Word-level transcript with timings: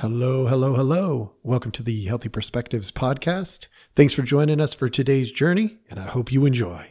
Hello, 0.00 0.46
hello, 0.46 0.74
hello. 0.74 1.32
Welcome 1.42 1.70
to 1.70 1.82
the 1.82 2.04
Healthy 2.04 2.28
Perspectives 2.28 2.90
podcast. 2.90 3.68
Thanks 3.94 4.12
for 4.12 4.20
joining 4.20 4.60
us 4.60 4.74
for 4.74 4.90
today's 4.90 5.32
journey, 5.32 5.78
and 5.88 5.98
I 5.98 6.02
hope 6.02 6.30
you 6.30 6.44
enjoy. 6.44 6.90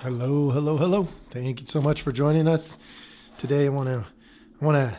Hello, 0.00 0.48
hello, 0.48 0.78
hello. 0.78 1.08
Thank 1.28 1.60
you 1.60 1.66
so 1.66 1.82
much 1.82 2.00
for 2.00 2.10
joining 2.10 2.48
us. 2.48 2.78
Today 3.36 3.66
I 3.66 3.68
want 3.68 3.90
to 3.90 4.06
I 4.62 4.64
want 4.64 4.76
to 4.76 4.96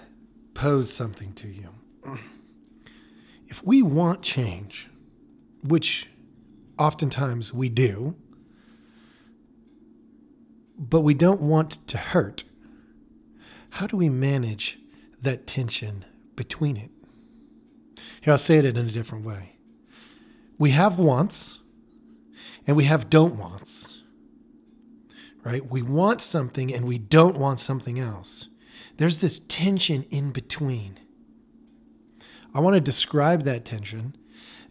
pose 0.53 0.93
something 0.93 1.33
to 1.33 1.47
you. 1.47 1.69
If 3.47 3.63
we 3.65 3.81
want 3.81 4.21
change, 4.21 4.91
which 5.63 6.07
oftentimes 6.77 7.51
we 7.51 7.69
do, 7.69 8.15
but 10.89 11.01
we 11.01 11.13
don't 11.13 11.41
want 11.41 11.85
to 11.87 11.97
hurt, 11.97 12.43
how 13.71 13.87
do 13.87 13.97
we 13.97 14.09
manage 14.09 14.79
that 15.21 15.47
tension 15.47 16.05
between 16.35 16.77
it? 16.77 16.91
Here, 18.21 18.33
I'll 18.33 18.37
say 18.37 18.57
it 18.57 18.65
in 18.65 18.77
a 18.77 18.91
different 18.91 19.25
way. 19.25 19.57
We 20.57 20.71
have 20.71 20.99
wants 20.99 21.59
and 22.67 22.77
we 22.77 22.85
have 22.85 23.09
don't 23.09 23.37
wants 23.37 23.93
right? 25.43 25.69
We 25.69 25.81
want 25.81 26.21
something 26.21 26.73
and 26.73 26.85
we 26.85 26.97
don't 26.97 27.37
want 27.37 27.59
something 27.59 27.99
else. 27.99 28.47
There's 28.97 29.19
this 29.19 29.39
tension 29.39 30.03
in 30.09 30.31
between. 30.31 30.99
I 32.53 32.59
want 32.59 32.75
to 32.75 32.81
describe 32.81 33.43
that 33.43 33.65
tension, 33.65 34.15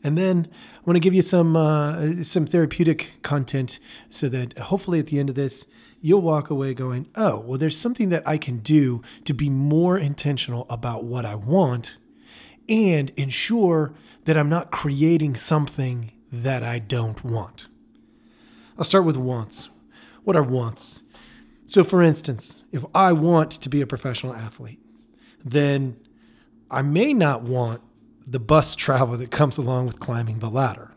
and 0.05 0.17
then 0.17 0.49
I 0.77 0.81
want 0.85 0.97
to 0.97 1.01
give 1.01 1.15
you 1.15 1.23
some 1.23 1.57
uh, 1.57 2.23
some 2.23 2.47
therapeutic 2.47 3.15
content 3.23 3.81
so 4.09 4.29
that 4.29 4.57
hopefully 4.59 5.01
at 5.01 5.09
the 5.09 5.19
end 5.19 5.29
of 5.29 5.35
this 5.35 5.65
you'll 6.03 6.21
walk 6.21 6.51
away 6.51 6.75
going, 6.75 7.07
"Oh, 7.15 7.39
well 7.41 7.57
there's 7.57 7.79
something 7.79 8.11
that 8.11 8.27
I 8.29 8.37
can 8.37 8.59
do 8.59 9.01
to 9.25 9.33
be 9.33 9.49
more 9.49 9.97
intentional 9.97 10.67
about 10.69 11.05
what 11.05 11.25
I 11.25 11.35
want 11.35 11.97
and 12.69 13.11
ensure 13.17 13.95
that 14.25 14.37
I'm 14.37 14.51
not 14.51 14.71
creating 14.71 15.37
something 15.37 16.13
that 16.31 16.63
I 16.63 16.79
don't 16.79 17.25
want." 17.25 17.69
I'll 18.77 18.85
start 18.85 19.07
with 19.07 19.17
wants 19.17 19.71
what 20.25 20.37
are 20.37 20.43
wants. 20.43 21.03
So, 21.67 21.85
for 21.85 22.03
instance, 22.03 22.63
if 22.71 22.85
I 22.95 23.13
want 23.13 23.51
to 23.53 23.69
be 23.69 23.81
a 23.81 23.87
professional 23.87 24.35
athlete, 24.35 24.81
then 25.45 25.97
I 26.71 26.83
may 26.83 27.13
not 27.15 27.43
want 27.43 27.83
the 28.27 28.39
bus 28.39 28.75
travel 28.77 29.17
that 29.17 29.31
comes 29.31 29.59
along 29.59 29.87
with 29.87 30.01
climbing 30.01 30.39
the 30.39 30.51
ladder, 30.51 30.93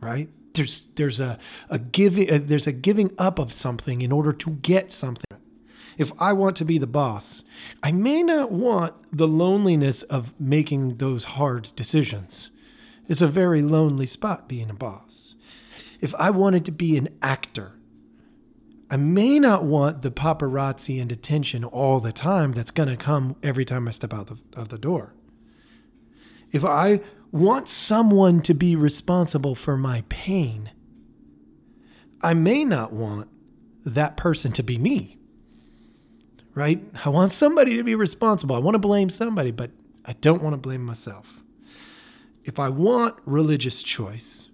right? 0.00 0.28
There's 0.58 0.86
there's 0.96 1.20
a 1.20 1.38
a 1.70 1.78
giving 1.78 2.30
uh, 2.30 2.40
there's 2.42 2.66
a 2.66 2.72
giving 2.72 3.12
up 3.16 3.38
of 3.38 3.52
something 3.52 4.02
in 4.02 4.12
order 4.12 4.32
to 4.32 4.50
get 4.50 4.92
something. 4.92 5.24
If 5.96 6.12
I 6.20 6.32
want 6.32 6.56
to 6.56 6.64
be 6.64 6.78
the 6.78 6.86
boss, 6.86 7.42
I 7.82 7.90
may 7.92 8.22
not 8.22 8.52
want 8.52 8.94
the 9.16 9.26
loneliness 9.26 10.02
of 10.04 10.38
making 10.38 10.98
those 10.98 11.24
hard 11.24 11.70
decisions. 11.74 12.50
It's 13.08 13.20
a 13.20 13.28
very 13.28 13.62
lonely 13.62 14.06
spot 14.06 14.48
being 14.48 14.68
a 14.70 14.74
boss. 14.74 15.34
If 16.00 16.14
I 16.16 16.30
wanted 16.30 16.64
to 16.66 16.72
be 16.72 16.96
an 16.96 17.08
actor, 17.22 17.78
I 18.90 18.96
may 18.96 19.38
not 19.38 19.64
want 19.64 20.02
the 20.02 20.10
paparazzi 20.10 21.00
and 21.00 21.10
attention 21.12 21.64
all 21.64 22.00
the 22.00 22.12
time 22.12 22.52
that's 22.52 22.70
going 22.70 22.88
to 22.88 22.96
come 22.96 23.36
every 23.42 23.64
time 23.64 23.88
I 23.88 23.90
step 23.90 24.14
out 24.14 24.30
of 24.54 24.68
the 24.68 24.78
door. 24.78 25.14
If 26.52 26.64
I 26.64 27.00
want 27.30 27.68
someone 27.68 28.40
to 28.42 28.54
be 28.54 28.76
responsible 28.76 29.54
for 29.54 29.76
my 29.76 30.04
pain, 30.08 30.70
I 32.20 32.34
may 32.34 32.64
not 32.64 32.92
want 32.92 33.28
that 33.84 34.16
person 34.16 34.52
to 34.52 34.62
be 34.62 34.78
me. 34.78 35.18
Right? 36.54 36.82
I 37.04 37.08
want 37.10 37.32
somebody 37.32 37.76
to 37.76 37.84
be 37.84 37.94
responsible. 37.94 38.56
I 38.56 38.58
want 38.58 38.74
to 38.74 38.80
blame 38.80 39.10
somebody, 39.10 39.52
but 39.52 39.70
I 40.04 40.14
don't 40.14 40.42
want 40.42 40.54
to 40.54 40.58
blame 40.58 40.84
myself. 40.84 41.44
If 42.44 42.58
I 42.58 42.68
want 42.68 43.16
religious 43.24 43.82
choice, 43.82 44.48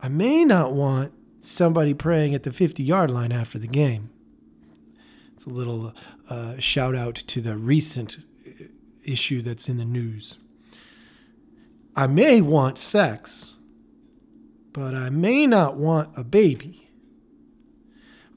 I 0.00 0.08
may 0.08 0.44
not 0.44 0.72
want 0.72 1.12
somebody 1.40 1.94
praying 1.94 2.34
at 2.34 2.42
the 2.42 2.52
50 2.52 2.82
yard 2.82 3.10
line 3.10 3.30
after 3.30 3.58
the 3.58 3.68
game. 3.68 4.10
It's 5.34 5.44
a 5.44 5.50
little 5.50 5.94
uh, 6.28 6.58
shout 6.58 6.96
out 6.96 7.14
to 7.14 7.40
the 7.40 7.56
recent 7.56 8.16
uh, 8.46 8.64
issue 9.04 9.42
that's 9.42 9.68
in 9.68 9.76
the 9.76 9.84
news. 9.84 10.38
I 11.96 12.06
may 12.06 12.40
want 12.40 12.78
sex, 12.78 13.52
but 14.72 14.94
I 14.94 15.10
may 15.10 15.46
not 15.46 15.76
want 15.76 16.16
a 16.16 16.22
baby. 16.22 16.90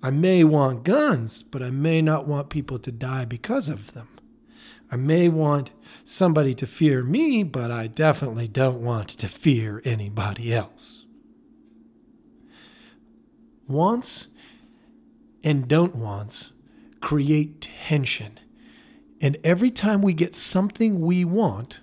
I 0.01 0.11
may 0.11 0.43
want 0.45 0.83
guns, 0.83 1.43
but 1.43 1.61
I 1.61 1.69
may 1.69 2.01
not 2.01 2.25
want 2.25 2.49
people 2.49 2.79
to 2.79 2.91
die 2.91 3.25
because 3.25 3.67
of 3.67 3.93
them. 3.93 4.07
I 4.89 4.95
may 4.95 5.27
want 5.27 5.71
somebody 6.05 6.55
to 6.55 6.65
fear 6.65 7.03
me, 7.03 7.43
but 7.43 7.69
I 7.69 7.87
definitely 7.87 8.47
don't 8.47 8.81
want 8.81 9.09
to 9.09 9.27
fear 9.27 9.81
anybody 9.83 10.53
else 10.53 11.05
wants 13.69 14.27
and 15.43 15.67
don't 15.67 15.95
wants 15.95 16.51
create 16.99 17.61
tension. 17.61 18.39
And 19.21 19.37
every 19.43 19.71
time 19.71 20.01
we 20.01 20.13
get 20.13 20.35
something 20.35 20.99
we 20.99 21.23
want, 21.23 21.79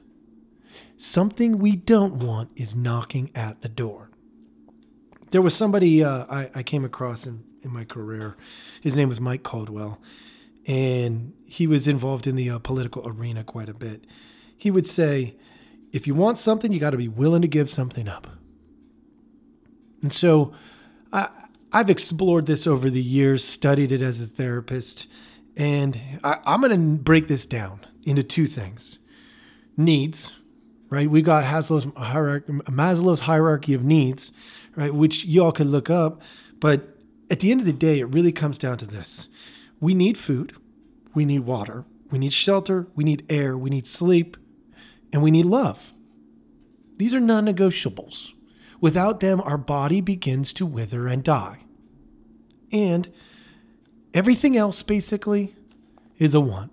something 0.96 1.58
we 1.58 1.76
don't 1.76 2.16
want 2.16 2.50
is 2.56 2.74
knocking 2.74 3.30
at 3.34 3.62
the 3.62 3.68
door. 3.68 4.10
There 5.30 5.42
was 5.42 5.54
somebody 5.54 6.02
uh, 6.02 6.24
I, 6.30 6.50
I, 6.54 6.62
came 6.62 6.84
across 6.84 7.26
in, 7.26 7.44
in 7.62 7.72
my 7.72 7.84
career. 7.84 8.36
His 8.80 8.96
name 8.96 9.08
was 9.08 9.20
Mike 9.20 9.42
Caldwell, 9.42 10.00
and 10.66 11.32
he 11.44 11.66
was 11.66 11.88
involved 11.88 12.26
in 12.26 12.36
the 12.36 12.48
uh, 12.48 12.58
political 12.58 13.06
arena 13.06 13.44
quite 13.44 13.68
a 13.68 13.74
bit. 13.74 14.04
He 14.56 14.70
would 14.70 14.86
say, 14.86 15.34
if 15.92 16.06
you 16.06 16.14
want 16.14 16.38
something, 16.38 16.72
you 16.72 16.80
got 16.80 16.90
to 16.90 16.96
be 16.96 17.08
willing 17.08 17.42
to 17.42 17.48
give 17.48 17.68
something 17.68 18.08
up. 18.08 18.28
And 20.02 20.12
so 20.12 20.54
I, 21.12 21.28
I've 21.72 21.90
explored 21.90 22.46
this 22.46 22.66
over 22.66 22.88
the 22.88 23.02
years, 23.02 23.44
studied 23.44 23.92
it 23.92 24.00
as 24.00 24.22
a 24.22 24.26
therapist, 24.26 25.06
and 25.56 26.00
I, 26.22 26.38
am 26.46 26.60
going 26.60 26.72
to 26.72 27.02
break 27.02 27.26
this 27.26 27.46
down 27.46 27.84
into 28.04 28.22
two 28.22 28.46
things 28.46 28.98
needs, 29.76 30.32
right? 30.88 31.10
We 31.10 31.22
got 31.22 31.44
Maslow's 31.44 31.86
hierarchy, 31.96 32.52
Maslow's 32.52 33.20
hierarchy 33.20 33.74
of 33.74 33.84
needs, 33.84 34.32
right? 34.74 34.94
Which 34.94 35.24
y'all 35.24 35.52
could 35.52 35.66
look 35.66 35.90
up. 35.90 36.20
But 36.60 36.96
at 37.30 37.40
the 37.40 37.50
end 37.50 37.60
of 37.60 37.66
the 37.66 37.72
day, 37.72 38.00
it 38.00 38.04
really 38.04 38.32
comes 38.32 38.58
down 38.58 38.78
to 38.78 38.86
this 38.86 39.28
we 39.80 39.94
need 39.94 40.16
food, 40.16 40.54
we 41.14 41.24
need 41.24 41.40
water, 41.40 41.84
we 42.10 42.18
need 42.18 42.32
shelter, 42.32 42.86
we 42.94 43.04
need 43.04 43.26
air, 43.28 43.56
we 43.56 43.70
need 43.70 43.86
sleep, 43.86 44.36
and 45.12 45.22
we 45.22 45.30
need 45.30 45.46
love. 45.46 45.92
These 46.96 47.14
are 47.14 47.20
non 47.20 47.46
negotiables. 47.46 48.32
Without 48.80 49.20
them, 49.20 49.40
our 49.40 49.58
body 49.58 50.00
begins 50.00 50.52
to 50.54 50.66
wither 50.66 51.06
and 51.08 51.22
die. 51.24 51.60
And 52.72 53.10
everything 54.12 54.56
else 54.56 54.82
basically 54.82 55.54
is 56.18 56.34
a 56.34 56.40
want. 56.40 56.72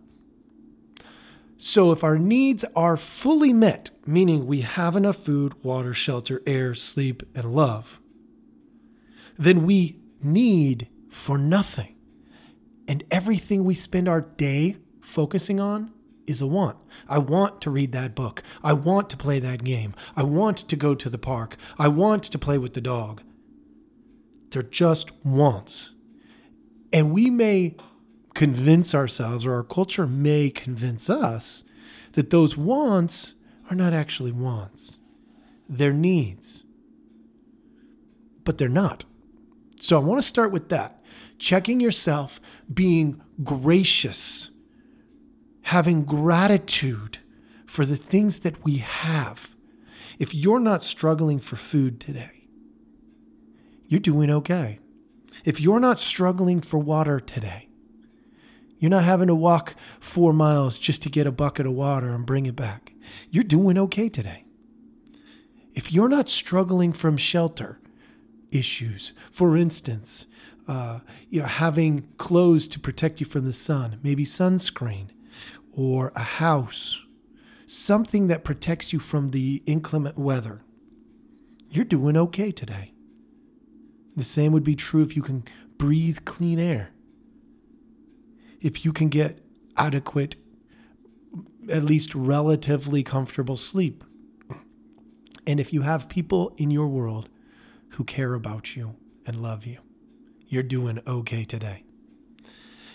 So 1.66 1.94
if 1.94 2.04
our 2.04 2.18
needs 2.18 2.66
are 2.76 2.98
fully 2.98 3.54
met, 3.54 3.92
meaning 4.06 4.46
we 4.46 4.62
have 4.62 4.98
enough 4.98 5.16
food, 5.16 5.54
water, 5.64 5.94
shelter, 5.94 6.44
air, 6.46 6.76
sleep, 6.76 7.24
and 7.34 7.56
love, 7.56 8.02
then 9.40 9.66
we 9.66 9.98
need 10.22 10.90
for 11.10 11.38
nothing. 11.38 11.96
And 12.86 13.06
everything 13.10 13.64
we 13.64 13.76
spend 13.76 14.10
our 14.10 14.20
day 14.20 14.76
focusing 15.00 15.62
on 15.62 15.94
is 16.28 16.42
a 16.42 16.48
want. 16.48 16.80
I 17.08 17.20
want 17.20 17.62
to 17.62 17.72
read 17.72 17.94
that 17.94 18.14
book. 18.14 18.44
I 18.62 18.74
want 18.74 19.10
to 19.12 19.18
play 19.18 19.40
that 19.40 19.64
game. 19.64 19.96
I 20.18 20.24
want 20.24 20.58
to 20.58 20.76
go 20.76 20.94
to 20.96 21.10
the 21.10 21.18
park. 21.18 21.56
I 21.80 21.88
want 21.88 22.24
to 22.24 22.38
play 22.38 22.58
with 22.58 22.74
the 22.74 22.82
dog. 22.82 23.22
They're 24.50 24.64
just 24.64 25.16
wants. 25.26 25.92
And 26.92 27.14
we 27.14 27.30
may 27.30 27.78
convince 28.34 28.96
ourselves, 28.96 29.46
or 29.46 29.54
our 29.54 29.64
culture 29.64 30.08
may 30.08 30.50
convince 30.50 31.10
us, 31.10 31.64
that 32.14 32.30
those 32.30 32.58
wants 32.58 33.36
are 33.70 33.76
not 33.76 33.94
actually 33.94 34.32
wants, 34.32 35.00
they're 35.68 35.94
needs. 35.94 36.64
But 38.44 38.58
they're 38.58 38.68
not. 38.68 39.06
So 39.80 39.98
I 39.98 40.04
want 40.04 40.22
to 40.22 40.28
start 40.28 40.52
with 40.52 40.68
that. 40.68 41.02
Checking 41.38 41.80
yourself, 41.80 42.42
being 42.74 43.22
gracious 43.42 44.50
having 45.64 46.04
gratitude 46.04 47.20
for 47.66 47.86
the 47.86 47.96
things 47.96 48.40
that 48.40 48.64
we 48.64 48.78
have. 48.78 49.56
If 50.20 50.34
you're 50.36 50.60
not 50.60 50.84
struggling 50.84 51.40
for 51.40 51.56
food 51.56 52.00
today, 52.00 52.48
you're 53.88 54.00
doing 54.00 54.30
okay. 54.30 54.80
If 55.44 55.60
you're 55.60 55.80
not 55.80 56.00
struggling 56.00 56.62
for 56.62 56.78
water 56.78 57.20
today, 57.20 57.70
you're 58.84 58.90
not 58.90 59.06
having 59.06 59.28
to 59.28 59.36
walk 59.36 59.76
four 60.02 60.34
miles 60.34 60.78
just 60.78 61.02
to 61.04 61.10
get 61.10 61.26
a 61.26 61.32
bucket 61.32 61.66
of 61.66 61.72
water 61.72 62.14
and 62.14 62.26
bring 62.26 62.46
it 62.46 62.58
back. 62.58 62.92
You're 63.32 63.46
doing 63.46 63.78
okay 63.78 64.10
today. 64.10 64.44
If 65.74 65.94
you're 65.94 66.10
not 66.10 66.28
struggling 66.28 66.92
from 66.92 67.16
shelter, 67.16 67.80
issues. 68.52 69.14
For 69.32 69.56
instance, 69.56 70.26
uh, 70.68 71.00
you 71.30 71.40
know, 71.40 71.48
having 71.48 72.10
clothes 72.18 72.68
to 72.68 72.80
protect 72.80 73.22
you 73.22 73.26
from 73.26 73.46
the 73.46 73.54
sun, 73.54 74.02
maybe 74.04 74.26
sunscreen, 74.26 75.12
or 75.72 76.12
a 76.14 76.24
house, 76.24 77.04
something 77.66 78.28
that 78.28 78.44
protects 78.44 78.92
you 78.92 79.00
from 79.00 79.32
the 79.32 79.64
inclement 79.66 80.18
weather. 80.18 80.62
You're 81.70 81.86
doing 81.86 82.18
okay 82.18 82.52
today. 82.52 82.92
The 84.18 84.26
same 84.26 84.52
would 84.52 84.66
be 84.66 84.76
true 84.76 85.04
if 85.04 85.16
you 85.16 85.22
can 85.22 85.46
breathe 85.78 86.26
clean 86.26 86.60
air. 86.60 86.90
If 88.64 88.86
you 88.86 88.94
can 88.94 89.10
get 89.10 89.44
adequate, 89.78 90.38
at 91.70 91.84
least 91.84 92.16
relatively 92.16 93.04
comfortable 93.04 93.58
sleep. 93.58 94.04
And 95.46 95.60
if 95.60 95.74
you 95.74 95.82
have 95.82 96.08
people 96.08 96.54
in 96.58 96.72
your 96.72 96.88
world 96.88 97.30
who 97.90 98.06
care 98.06 98.34
about 98.34 98.76
you 98.76 98.96
and 99.28 99.36
love 99.36 99.66
you, 99.66 99.80
you're 100.48 100.64
doing 100.64 101.00
okay 101.06 101.44
today. 101.44 101.84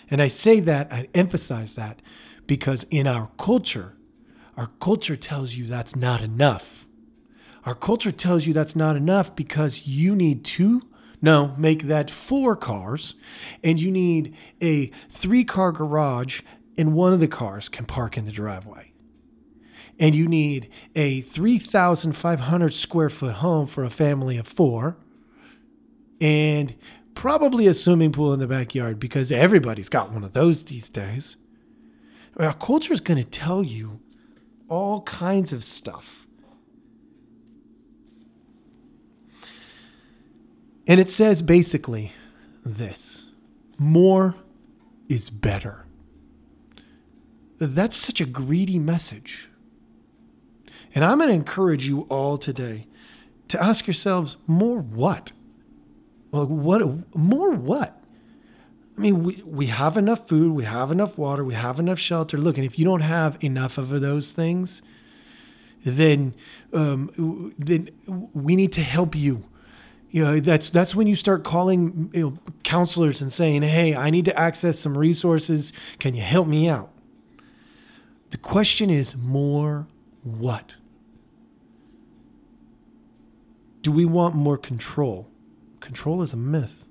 And 0.09 0.21
I 0.21 0.27
say 0.27 0.59
that, 0.59 0.91
I 0.91 1.07
emphasize 1.13 1.73
that 1.73 2.01
because 2.47 2.85
in 2.89 3.05
our 3.05 3.29
culture, 3.37 3.95
our 4.57 4.71
culture 4.79 5.15
tells 5.15 5.53
you 5.55 5.67
that's 5.67 5.95
not 5.95 6.21
enough. 6.21 6.87
Our 7.65 7.75
culture 7.75 8.11
tells 8.11 8.47
you 8.47 8.53
that's 8.53 8.75
not 8.75 8.95
enough 8.95 9.35
because 9.35 9.85
you 9.85 10.15
need 10.15 10.43
two, 10.43 10.88
no, 11.21 11.53
make 11.57 11.83
that 11.83 12.09
four 12.09 12.55
cars, 12.55 13.13
and 13.63 13.81
you 13.81 13.91
need 13.91 14.35
a 14.61 14.87
three 15.09 15.43
car 15.43 15.71
garage, 15.71 16.41
and 16.77 16.93
one 16.93 17.13
of 17.13 17.19
the 17.19 17.27
cars 17.27 17.67
can 17.67 17.85
park 17.85 18.17
in 18.17 18.25
the 18.25 18.31
driveway. 18.31 18.93
And 19.99 20.15
you 20.15 20.27
need 20.29 20.69
a 20.95 21.21
3,500 21.21 22.73
square 22.73 23.09
foot 23.09 23.35
home 23.35 23.67
for 23.67 23.83
a 23.83 23.89
family 23.89 24.37
of 24.37 24.47
four, 24.47 24.97
and 26.21 26.75
probably 27.15 27.67
a 27.67 27.73
swimming 27.73 28.13
pool 28.13 28.33
in 28.33 28.39
the 28.39 28.47
backyard 28.47 28.97
because 28.97 29.29
everybody's 29.29 29.89
got 29.89 30.11
one 30.11 30.23
of 30.23 30.31
those 30.31 30.63
these 30.63 30.87
days. 30.87 31.35
Our 32.37 32.53
culture 32.53 32.93
is 32.93 33.01
going 33.01 33.21
to 33.21 33.29
tell 33.29 33.61
you 33.61 33.99
all 34.69 35.01
kinds 35.01 35.51
of 35.51 35.65
stuff. 35.65 36.25
And 40.89 40.99
it 40.99 41.11
says 41.11 41.43
basically 41.43 42.11
this 42.65 43.25
more 43.77 44.35
is 45.07 45.29
better. 45.29 45.85
That's 47.59 47.95
such 47.95 48.19
a 48.19 48.25
greedy 48.25 48.79
message. 48.79 49.49
And 50.95 51.05
I'm 51.05 51.19
going 51.19 51.29
to 51.29 51.35
encourage 51.35 51.87
you 51.87 52.01
all 52.09 52.39
today 52.39 52.87
to 53.49 53.63
ask 53.63 53.85
yourselves 53.85 54.37
more 54.47 54.79
what? 54.79 55.31
Well, 56.31 56.47
what 56.47 57.15
more 57.15 57.51
what? 57.51 58.01
I 58.97 59.01
mean, 59.01 59.23
we, 59.23 59.43
we 59.45 59.67
have 59.67 59.95
enough 59.95 60.27
food, 60.27 60.53
we 60.53 60.65
have 60.65 60.91
enough 60.91 61.17
water, 61.17 61.43
we 61.43 61.53
have 61.53 61.79
enough 61.79 61.99
shelter. 61.99 62.37
Look, 62.37 62.57
and 62.57 62.65
if 62.65 62.79
you 62.79 62.85
don't 62.85 63.01
have 63.01 63.41
enough 63.43 63.77
of 63.77 63.89
those 64.01 64.31
things, 64.31 64.81
then 65.85 66.33
um, 66.73 67.53
then 67.57 67.91
we 68.33 68.55
need 68.55 68.71
to 68.73 68.81
help 68.81 69.15
you. 69.15 69.45
You 70.11 70.23
know, 70.23 70.39
that's 70.39 70.69
that's 70.69 70.95
when 70.95 71.07
you 71.07 71.15
start 71.15 71.43
calling 71.43 72.09
you 72.13 72.21
know, 72.21 72.37
counselors 72.63 73.21
and 73.21 73.31
saying, 73.31 73.61
"Hey, 73.61 73.95
I 73.95 74.09
need 74.09 74.25
to 74.25 74.37
access 74.37 74.79
some 74.79 74.97
resources. 74.97 75.71
Can 75.99 76.15
you 76.15 76.21
help 76.21 76.47
me 76.47 76.67
out?" 76.67 76.91
The 78.31 78.37
question 78.37 78.89
is 78.89 79.15
more 79.15 79.87
what? 80.23 80.77
Do 83.81 83.91
we 83.91 84.05
want 84.05 84.35
more 84.35 84.57
control? 84.57 85.29
Control 85.79 86.21
is 86.21 86.33
a 86.33 86.37
myth. 86.37 86.85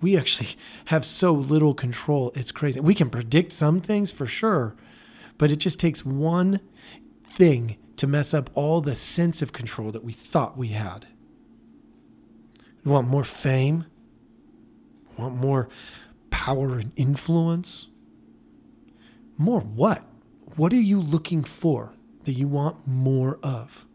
We 0.00 0.16
actually 0.16 0.50
have 0.86 1.04
so 1.04 1.32
little 1.32 1.74
control. 1.74 2.32
It's 2.34 2.52
crazy. 2.52 2.80
We 2.80 2.94
can 2.94 3.10
predict 3.10 3.52
some 3.52 3.80
things 3.80 4.10
for 4.10 4.26
sure, 4.26 4.74
but 5.36 5.50
it 5.50 5.56
just 5.56 5.78
takes 5.78 6.04
one 6.04 6.60
thing 7.24 7.76
to 7.96 8.06
mess 8.06 8.32
up 8.32 8.48
all 8.54 8.80
the 8.80 8.96
sense 8.96 9.42
of 9.42 9.52
control 9.52 9.92
that 9.92 10.02
we 10.02 10.12
thought 10.12 10.56
we 10.56 10.68
had. 10.68 11.06
We 12.84 12.90
want 12.90 13.08
more 13.08 13.24
fame, 13.24 13.84
we 15.10 15.22
want 15.24 15.36
more 15.36 15.68
power 16.30 16.78
and 16.78 16.92
influence. 16.96 17.86
More 19.36 19.60
what? 19.60 20.04
What 20.56 20.72
are 20.72 20.76
you 20.76 21.00
looking 21.00 21.44
for 21.44 21.94
that 22.24 22.32
you 22.32 22.48
want 22.48 22.86
more 22.86 23.38
of? 23.42 23.86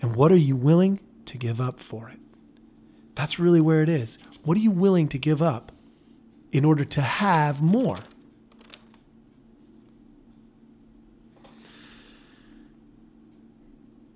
And 0.00 0.16
what 0.16 0.32
are 0.32 0.36
you 0.36 0.56
willing 0.56 1.00
to 1.26 1.38
give 1.38 1.60
up 1.60 1.80
for 1.80 2.08
it? 2.08 2.18
That's 3.14 3.38
really 3.38 3.60
where 3.60 3.82
it 3.82 3.88
is. 3.88 4.18
What 4.44 4.56
are 4.56 4.60
you 4.60 4.70
willing 4.70 5.08
to 5.08 5.18
give 5.18 5.40
up 5.40 5.72
in 6.52 6.64
order 6.64 6.84
to 6.84 7.00
have 7.00 7.62
more? 7.62 7.98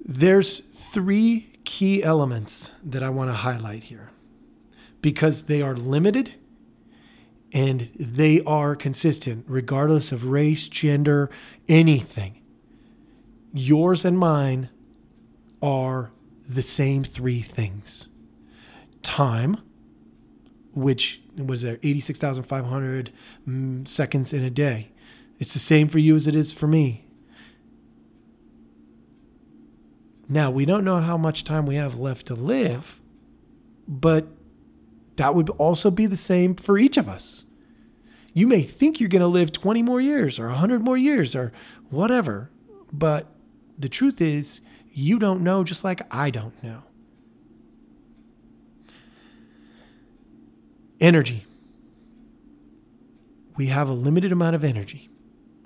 There's 0.04 0.58
three 0.58 1.49
key 1.70 2.02
elements 2.02 2.72
that 2.82 3.00
I 3.00 3.10
want 3.10 3.30
to 3.30 3.34
highlight 3.34 3.84
here 3.84 4.10
because 5.00 5.42
they 5.42 5.62
are 5.62 5.76
limited 5.76 6.34
and 7.52 7.90
they 7.96 8.40
are 8.42 8.74
consistent 8.74 9.44
regardless 9.46 10.10
of 10.10 10.24
race, 10.24 10.66
gender, 10.66 11.30
anything. 11.68 12.42
Yours 13.52 14.04
and 14.04 14.18
mine 14.18 14.68
are 15.62 16.10
the 16.48 16.62
same 16.62 17.04
three 17.04 17.40
things 17.40 18.08
time, 19.04 19.58
which 20.74 21.22
was 21.36 21.62
there 21.62 21.78
86,500 21.84 23.12
mm, 23.48 23.86
seconds 23.86 24.32
in 24.32 24.42
a 24.42 24.50
day. 24.50 24.90
It's 25.38 25.52
the 25.52 25.60
same 25.60 25.86
for 25.86 26.00
you 26.00 26.16
as 26.16 26.26
it 26.26 26.34
is 26.34 26.52
for 26.52 26.66
me. 26.66 27.06
Now, 30.32 30.48
we 30.48 30.64
don't 30.64 30.84
know 30.84 30.98
how 30.98 31.16
much 31.16 31.42
time 31.42 31.66
we 31.66 31.74
have 31.74 31.98
left 31.98 32.26
to 32.26 32.36
live, 32.36 33.02
but 33.88 34.28
that 35.16 35.34
would 35.34 35.50
also 35.50 35.90
be 35.90 36.06
the 36.06 36.16
same 36.16 36.54
for 36.54 36.78
each 36.78 36.96
of 36.96 37.08
us. 37.08 37.46
You 38.32 38.46
may 38.46 38.62
think 38.62 39.00
you're 39.00 39.08
going 39.08 39.22
to 39.22 39.26
live 39.26 39.50
20 39.50 39.82
more 39.82 40.00
years 40.00 40.38
or 40.38 40.46
100 40.46 40.84
more 40.84 40.96
years 40.96 41.34
or 41.34 41.52
whatever, 41.90 42.48
but 42.92 43.26
the 43.76 43.88
truth 43.88 44.20
is, 44.20 44.60
you 44.92 45.18
don't 45.18 45.42
know 45.42 45.64
just 45.64 45.82
like 45.82 46.02
I 46.14 46.30
don't 46.30 46.62
know. 46.62 46.84
Energy. 51.00 51.44
We 53.56 53.66
have 53.66 53.88
a 53.88 53.92
limited 53.92 54.30
amount 54.30 54.54
of 54.54 54.62
energy. 54.62 55.08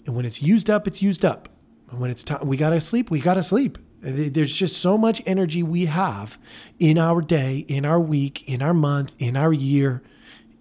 And 0.06 0.16
when 0.16 0.24
it's 0.24 0.40
used 0.40 0.70
up, 0.70 0.86
it's 0.86 1.02
used 1.02 1.22
up. 1.22 1.50
And 1.90 2.00
when 2.00 2.10
it's 2.10 2.24
time, 2.24 2.46
we 2.46 2.56
got 2.56 2.70
to 2.70 2.80
sleep, 2.80 3.10
we 3.10 3.20
got 3.20 3.34
to 3.34 3.42
sleep. 3.42 3.76
There's 4.04 4.54
just 4.54 4.76
so 4.76 4.98
much 4.98 5.22
energy 5.24 5.62
we 5.62 5.86
have 5.86 6.36
in 6.78 6.98
our 6.98 7.22
day, 7.22 7.64
in 7.68 7.86
our 7.86 7.98
week, 7.98 8.46
in 8.46 8.60
our 8.60 8.74
month, 8.74 9.14
in 9.18 9.34
our 9.34 9.52
year, 9.52 10.02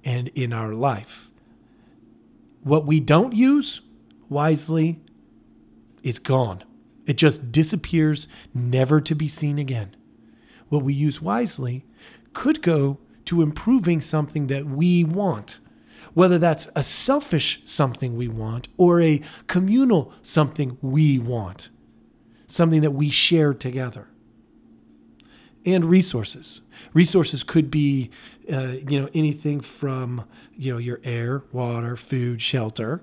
and 0.06 0.30
in 0.30 0.54
our 0.54 0.74
life. 0.74 1.30
What 2.62 2.86
we 2.86 3.02
don't 3.02 3.34
use 3.34 3.82
wisely 4.30 5.02
is 6.04 6.20
gone. 6.20 6.64
It 7.06 7.18
just 7.18 7.52
disappears, 7.52 8.30
never 8.54 9.02
to 9.02 9.14
be 9.14 9.28
seen 9.28 9.60
again. 9.60 9.94
What 10.70 10.84
we 10.84 10.94
use 10.94 11.22
wisely 11.22 11.86
could 12.32 12.62
go 12.62 12.98
to 13.26 13.42
improving 13.42 14.00
something 14.00 14.48
that 14.48 14.66
we 14.68 15.04
want, 15.04 15.60
whether 16.14 16.38
that's 16.38 16.70
a 16.78 16.84
selfish 16.84 17.62
something 17.66 18.16
we 18.16 18.30
want 18.30 18.70
or 18.78 19.02
a 19.02 19.22
communal 19.48 20.14
something 20.22 20.78
we 20.82 21.20
want, 21.20 21.70
something 22.54 22.82
that 22.82 22.92
we 22.92 23.10
share 23.10 23.54
together. 23.54 24.08
And 25.66 25.86
resources. 25.86 26.62
Resources 26.94 27.44
could 27.44 27.72
be, 27.72 28.12
uh, 28.52 28.76
you 28.88 29.02
know, 29.02 29.10
anything 29.14 29.62
from, 29.62 30.26
you 30.56 30.74
know, 30.74 30.78
your 30.78 31.00
air, 31.04 31.44
water, 31.52 31.96
food, 31.96 32.42
shelter, 32.42 33.02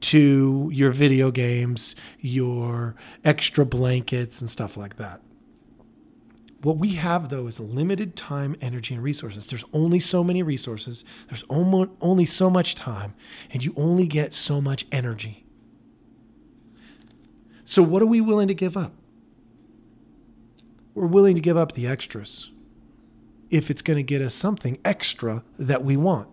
to 0.00 0.70
your 0.72 0.90
video 0.90 1.30
games, 1.30 1.96
your 2.20 2.94
extra 3.24 3.64
blankets, 3.64 4.40
and 4.40 4.50
stuff 4.50 4.76
like 4.76 4.96
that. 4.96 5.20
What 6.62 6.76
we 6.76 6.90
have 6.90 7.28
though 7.28 7.48
is 7.48 7.58
limited 7.58 8.14
time, 8.14 8.54
energy, 8.60 8.94
and 8.94 9.02
resources. 9.02 9.48
There's 9.48 9.64
only 9.72 9.98
so 9.98 10.22
many 10.22 10.44
resources, 10.44 11.04
there's 11.28 11.44
only 11.50 12.26
so 12.26 12.50
much 12.50 12.76
time, 12.76 13.14
and 13.50 13.64
you 13.64 13.72
only 13.76 14.06
get 14.06 14.32
so 14.32 14.60
much 14.60 14.86
energy. 14.92 15.41
So, 17.64 17.82
what 17.82 18.02
are 18.02 18.06
we 18.06 18.20
willing 18.20 18.48
to 18.48 18.54
give 18.54 18.76
up? 18.76 18.92
We're 20.94 21.06
willing 21.06 21.34
to 21.36 21.40
give 21.40 21.56
up 21.56 21.72
the 21.72 21.86
extras 21.86 22.50
if 23.50 23.70
it's 23.70 23.82
going 23.82 23.98
to 23.98 24.02
get 24.02 24.22
us 24.22 24.34
something 24.34 24.78
extra 24.84 25.42
that 25.58 25.84
we 25.84 25.96
want. 25.96 26.28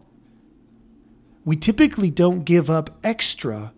We 1.45 1.55
typically 1.55 2.09
don't 2.09 2.43
give 2.43 2.69
up 2.69 2.97
extra 3.03 3.73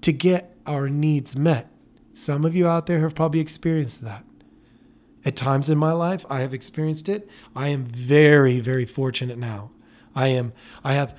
to 0.00 0.12
get 0.12 0.56
our 0.66 0.88
needs 0.88 1.36
met. 1.36 1.68
Some 2.14 2.44
of 2.44 2.54
you 2.54 2.66
out 2.68 2.86
there 2.86 3.00
have 3.00 3.14
probably 3.14 3.40
experienced 3.40 4.02
that. 4.02 4.24
At 5.24 5.36
times 5.36 5.68
in 5.68 5.78
my 5.78 5.92
life, 5.92 6.26
I 6.28 6.40
have 6.40 6.52
experienced 6.52 7.08
it. 7.08 7.28
I 7.56 7.68
am 7.68 7.84
very, 7.84 8.60
very 8.60 8.84
fortunate 8.84 9.38
now. 9.38 9.70
I 10.14 10.28
am, 10.28 10.52
I 10.84 10.94
have 10.94 11.16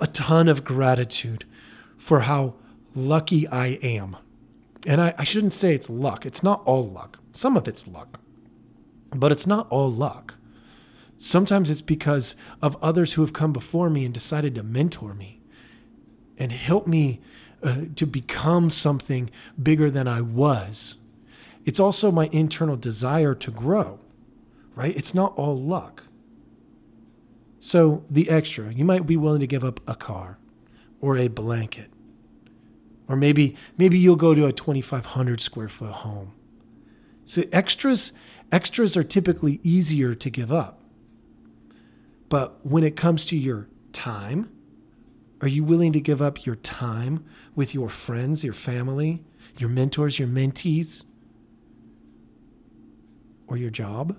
a 0.00 0.06
ton 0.06 0.48
of 0.48 0.64
gratitude 0.64 1.44
for 1.96 2.20
how 2.20 2.54
lucky 2.94 3.46
I 3.46 3.78
am. 3.82 4.16
And 4.86 5.00
I, 5.00 5.14
I 5.18 5.24
shouldn't 5.24 5.52
say 5.52 5.74
it's 5.74 5.88
luck. 5.88 6.26
It's 6.26 6.42
not 6.42 6.62
all 6.64 6.84
luck. 6.88 7.18
Some 7.32 7.56
of 7.56 7.68
it's 7.68 7.86
luck, 7.86 8.20
but 9.10 9.32
it's 9.32 9.46
not 9.46 9.68
all 9.70 9.90
luck. 9.90 10.34
Sometimes 11.18 11.70
it's 11.70 11.80
because 11.80 12.34
of 12.60 12.76
others 12.82 13.12
who 13.12 13.22
have 13.22 13.32
come 13.32 13.52
before 13.52 13.88
me 13.88 14.04
and 14.04 14.12
decided 14.12 14.56
to 14.56 14.62
mentor 14.62 15.14
me 15.14 15.40
and 16.36 16.50
help 16.50 16.86
me 16.86 17.20
uh, 17.62 17.82
to 17.94 18.06
become 18.06 18.70
something 18.70 19.30
bigger 19.62 19.88
than 19.88 20.08
I 20.08 20.20
was. 20.20 20.96
It's 21.64 21.78
also 21.78 22.10
my 22.10 22.28
internal 22.32 22.76
desire 22.76 23.34
to 23.36 23.50
grow, 23.52 24.00
right? 24.74 24.96
It's 24.96 25.14
not 25.14 25.32
all 25.36 25.60
luck. 25.60 26.04
So, 27.60 28.04
the 28.10 28.28
extra, 28.28 28.72
you 28.72 28.84
might 28.84 29.06
be 29.06 29.16
willing 29.16 29.38
to 29.38 29.46
give 29.46 29.62
up 29.62 29.78
a 29.88 29.94
car 29.94 30.38
or 31.00 31.16
a 31.16 31.28
blanket. 31.28 31.92
Or 33.12 33.16
maybe 33.16 33.54
maybe 33.76 33.98
you'll 33.98 34.16
go 34.16 34.34
to 34.34 34.46
a 34.46 34.52
2500 34.52 35.38
square 35.38 35.68
foot 35.68 35.92
home. 35.92 36.32
So 37.26 37.42
extras 37.52 38.12
extras 38.50 38.96
are 38.96 39.04
typically 39.04 39.60
easier 39.62 40.14
to 40.14 40.30
give 40.30 40.50
up. 40.50 40.80
But 42.30 42.64
when 42.64 42.82
it 42.82 42.96
comes 42.96 43.26
to 43.26 43.36
your 43.36 43.68
time, 43.92 44.50
are 45.42 45.48
you 45.48 45.62
willing 45.62 45.92
to 45.92 46.00
give 46.00 46.22
up 46.22 46.46
your 46.46 46.56
time 46.56 47.22
with 47.54 47.74
your 47.74 47.90
friends, 47.90 48.42
your 48.42 48.54
family, 48.54 49.22
your 49.58 49.68
mentors, 49.68 50.18
your 50.18 50.28
mentees, 50.28 51.04
or 53.46 53.58
your 53.58 53.70
job? 53.70 54.16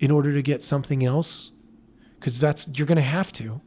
in 0.00 0.10
order 0.10 0.32
to 0.34 0.42
get 0.42 0.62
something 0.62 1.04
else 1.04 1.52
because 2.18 2.40
that's 2.40 2.66
you're 2.74 2.86
going 2.86 2.96
to 2.96 3.02
have 3.02 3.32
to 3.32 3.60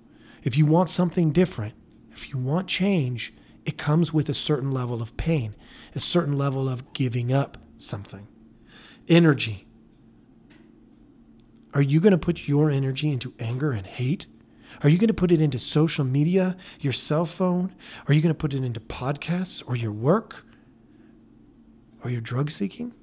if 0.43 0.57
you 0.57 0.65
want 0.65 0.89
something 0.89 1.31
different 1.31 1.73
if 2.17 2.29
you 2.29 2.37
want 2.37 2.67
change 2.67 3.33
it 3.65 3.77
comes 3.77 4.11
with 4.11 4.27
a 4.27 4.33
certain 4.33 4.71
level 4.71 5.01
of 5.01 5.15
pain 5.17 5.55
a 5.95 5.99
certain 5.99 6.37
level 6.37 6.69
of 6.69 6.93
giving 6.93 7.33
up 7.33 7.57
something. 7.77 8.27
Energy. 9.07 9.65
Are 11.73 11.81
you 11.81 11.99
going 11.99 12.11
to 12.11 12.17
put 12.17 12.47
your 12.47 12.69
energy 12.69 13.09
into 13.09 13.33
anger 13.39 13.71
and 13.71 13.85
hate? 13.85 14.27
Are 14.83 14.89
you 14.89 14.97
going 14.97 15.07
to 15.07 15.13
put 15.13 15.31
it 15.31 15.41
into 15.41 15.59
social 15.59 16.05
media 16.05 16.57
your 16.79 16.93
cell 16.93 17.25
phone? 17.25 17.73
Are 18.07 18.13
you 18.13 18.21
going 18.21 18.33
to 18.33 18.37
put 18.37 18.53
it 18.53 18.63
into 18.63 18.79
podcasts 18.79 19.63
or 19.65 19.75
your 19.75 19.91
work? 19.91 20.45
Or 22.03 22.11
your 22.11 22.21
drug 22.21 22.51
seeking? 22.51 22.93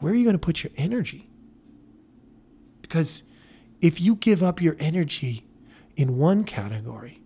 Where 0.00 0.12
are 0.12 0.16
you 0.16 0.24
going 0.24 0.34
to 0.34 0.38
put 0.38 0.64
your 0.64 0.72
energy? 0.76 1.30
Because 2.82 3.22
if 3.80 4.00
you 4.00 4.16
give 4.16 4.42
up 4.42 4.60
your 4.60 4.76
energy 4.80 5.46
in 5.96 6.18
one 6.18 6.44
category 6.44 7.20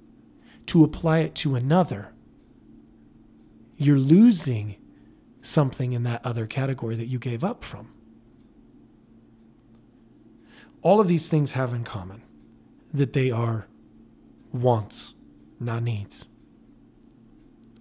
to 0.67 0.85
apply 0.85 1.21
it 1.21 1.35
to 1.37 1.55
another, 1.55 2.13
you're 3.77 3.99
losing 3.99 4.77
something 5.43 5.93
in 5.93 6.03
that 6.05 6.25
other 6.25 6.47
category 6.47 6.97
that 6.97 7.07
you 7.07 7.19
gave 7.19 7.45
up 7.45 7.65
from. 7.65 7.93
All 10.83 11.01
of 11.01 11.09
these 11.09 11.29
things 11.29 11.53
have 11.53 11.73
in 11.75 11.85
common 11.85 12.23
that 12.93 13.13
they 13.13 13.31
are 13.31 13.67
wants, 14.53 15.15
not 15.59 15.83
needs. 15.83 16.25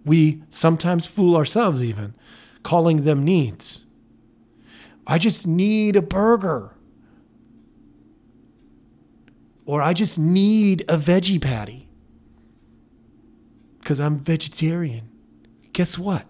We 0.05 0.43
sometimes 0.49 1.05
fool 1.05 1.35
ourselves, 1.35 1.83
even 1.83 2.13
calling 2.63 3.03
them 3.03 3.23
needs. 3.23 3.81
I 5.05 5.17
just 5.17 5.45
need 5.45 5.95
a 5.95 6.01
burger 6.01 6.75
or 9.65 9.81
I 9.81 9.93
just 9.93 10.17
need 10.17 10.83
a 10.89 10.97
veggie 10.97 11.41
patty 11.41 11.89
because 13.83 13.99
I'm 13.99 14.17
vegetarian. 14.17 15.09
Guess 15.73 15.99
what? 15.99 16.25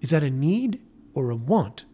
Is 0.00 0.10
that 0.10 0.22
a 0.22 0.30
need 0.30 0.80
or 1.12 1.30
a 1.30 1.34
want? 1.34 1.84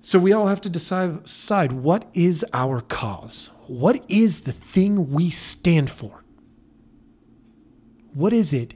So 0.00 0.18
we 0.20 0.32
all 0.32 0.46
have 0.46 0.60
to 0.62 0.70
decide, 0.70 1.24
decide 1.24 1.72
what 1.72 2.06
is 2.12 2.44
our 2.52 2.80
cause? 2.80 3.50
What 3.66 4.04
is 4.08 4.42
the 4.42 4.52
thing 4.52 5.10
we 5.10 5.28
stand 5.30 5.90
for? 5.90 6.24
What 8.14 8.32
is 8.32 8.52
it 8.52 8.74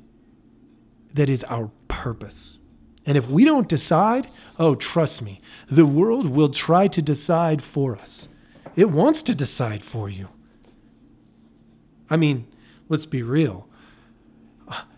that 1.13 1.29
is 1.29 1.45
our 1.45 1.71
purpose? 1.87 2.59
And 3.07 3.17
if 3.17 3.29
we 3.29 3.45
don't 3.45 3.69
decide, 3.69 4.29
oh, 4.59 4.75
trust 4.75 5.23
me, 5.23 5.41
the 5.71 5.87
world 5.87 6.29
will 6.29 6.49
try 6.49 6.89
to 6.89 7.03
decide 7.03 7.63
for 7.63 7.97
us. 7.97 8.29
It 8.75 8.91
wants 8.91 9.23
to 9.25 9.35
decide 9.35 9.83
for 9.83 10.09
you. 10.09 10.29
I 12.11 12.17
mean, 12.17 12.47
let's 12.89 13.07
be 13.07 13.23
real. 13.23 13.69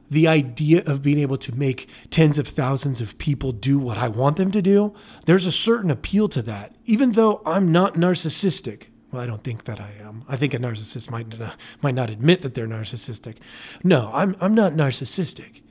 The 0.09 0.29
idea 0.29 0.85
of 0.87 1.03
being 1.03 1.19
able 1.19 1.37
to 1.39 1.55
make 1.55 1.89
tens 2.11 2.39
of 2.39 2.47
thousands 2.47 3.01
of 3.01 3.19
people 3.19 3.51
do 3.51 3.77
what 3.77 3.99
I 3.99 4.07
want 4.07 4.37
them 4.37 4.53
to 4.53 4.63
do, 4.63 4.95
there's 5.25 5.47
a 5.47 5.53
certain 5.53 5.91
appeal 5.91 6.29
to 6.29 6.43
that. 6.43 6.77
Even 6.85 7.13
though 7.13 7.43
I'm 7.45 7.73
not 7.73 7.95
narcissistic, 7.95 8.85
well, 9.11 9.23
I 9.23 9.27
don't 9.27 9.43
think 9.43 9.65
that 9.65 9.81
I 9.81 9.93
am. 10.01 10.25
I 10.29 10.37
think 10.37 10.55
a 10.55 10.59
narcissist 10.59 11.11
might 11.11 11.37
not, 11.37 11.57
might 11.83 11.97
not 11.97 12.09
admit 12.09 12.43
that 12.43 12.55
they're 12.55 12.69
narcissistic. 12.69 13.39
No, 13.83 14.11
I'm, 14.15 14.37
I'm 14.41 14.55
not 14.55 14.75
narcissistic 14.75 15.63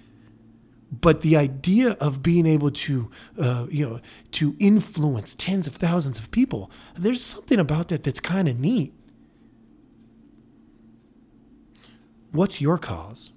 but 1.02 1.22
the 1.22 1.36
idea 1.36 1.92
of 1.94 2.22
being 2.22 2.46
able 2.46 2.72
to 2.72 3.10
uh, 3.40 3.66
you 3.70 3.88
know 3.88 4.00
to 4.32 4.56
influence 4.60 5.36
tens 5.36 5.68
of 5.68 5.76
thousands 5.76 6.20
of 6.20 6.30
people 6.32 6.72
there's 6.96 7.24
something 7.24 7.60
about 7.60 7.90
that 7.90 8.04
that's 8.04 8.20
kind 8.20 8.48
of 8.48 8.60
neat 8.60 8.94
what's 12.36 12.62
your 12.62 12.78
cause 12.78 13.32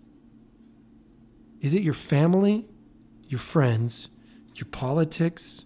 is 1.60 1.74
it 1.74 1.82
your 1.82 1.94
family 1.94 2.66
your 3.26 3.40
friends 3.40 4.08
your 4.54 4.66
politics 4.66 5.64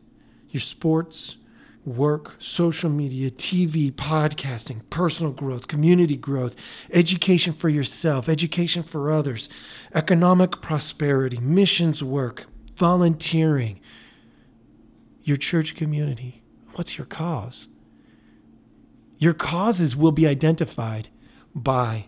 your 0.48 0.60
sports 0.60 1.36
work, 1.84 2.34
social 2.38 2.90
media, 2.90 3.30
TV, 3.30 3.90
podcasting, 3.90 4.88
personal 4.90 5.32
growth, 5.32 5.66
community 5.66 6.16
growth, 6.16 6.54
education 6.92 7.52
for 7.52 7.68
yourself, 7.68 8.28
education 8.28 8.82
for 8.82 9.10
others, 9.10 9.48
economic 9.94 10.60
prosperity, 10.60 11.38
missions 11.40 12.02
work, 12.02 12.46
volunteering, 12.76 13.80
your 15.22 15.36
church 15.36 15.74
community. 15.74 16.42
What's 16.74 16.98
your 16.98 17.06
cause? 17.06 17.68
Your 19.18 19.34
causes 19.34 19.94
will 19.96 20.12
be 20.12 20.26
identified 20.26 21.08
by 21.54 22.06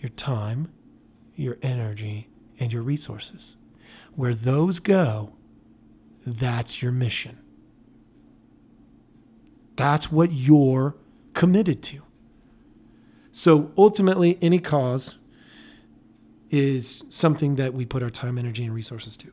your 0.00 0.10
time, 0.10 0.72
your 1.34 1.56
energy, 1.62 2.28
and 2.58 2.72
your 2.72 2.82
resources. 2.82 3.56
Where 4.14 4.34
those 4.34 4.80
go, 4.80 5.32
that's 6.26 6.82
your 6.82 6.92
mission. 6.92 7.38
That's 9.76 10.10
what 10.12 10.32
you're 10.32 10.96
committed 11.32 11.82
to. 11.84 12.02
So 13.32 13.72
ultimately, 13.78 14.38
any 14.42 14.58
cause 14.58 15.16
is 16.50 17.04
something 17.08 17.54
that 17.56 17.72
we 17.72 17.86
put 17.86 18.02
our 18.02 18.10
time, 18.10 18.36
energy, 18.36 18.64
and 18.64 18.74
resources 18.74 19.16
to. 19.18 19.32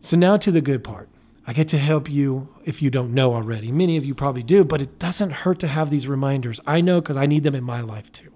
So 0.00 0.16
now 0.16 0.36
to 0.38 0.50
the 0.50 0.60
good 0.60 0.82
part. 0.82 1.08
I 1.46 1.52
get 1.52 1.68
to 1.68 1.78
help 1.78 2.08
you 2.08 2.54
if 2.64 2.80
you 2.82 2.90
don't 2.90 3.12
know 3.12 3.34
already. 3.34 3.72
Many 3.72 3.96
of 3.96 4.04
you 4.04 4.14
probably 4.14 4.44
do, 4.44 4.64
but 4.64 4.80
it 4.80 4.98
doesn't 4.98 5.30
hurt 5.30 5.58
to 5.60 5.66
have 5.66 5.90
these 5.90 6.06
reminders. 6.06 6.60
I 6.66 6.80
know 6.80 7.00
because 7.00 7.16
I 7.16 7.26
need 7.26 7.42
them 7.42 7.54
in 7.54 7.64
my 7.64 7.80
life 7.80 8.12
too. 8.12 8.32